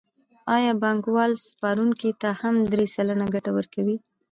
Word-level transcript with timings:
آیا 0.55 0.71
بانکوال 0.81 1.31
سپارونکو 1.47 2.09
ته 2.21 2.29
هم 2.41 2.55
درې 2.71 2.85
سلنه 2.95 3.25
ګټه 3.35 3.51
ورکوي 3.57 3.95